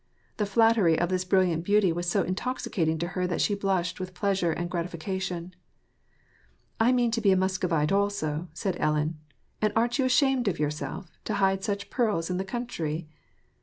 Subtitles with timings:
[0.37, 3.99] The flattery of this brilliant beauty was so intoxi cating to her that she blushed
[3.99, 5.29] with pleasure and g^tification.
[5.49, 5.51] *^
[6.79, 9.19] I mean to be a Muscovite also." said Ellen.
[9.39, 13.09] << And aren't you ashamed of yourself, to hide such pearls in the country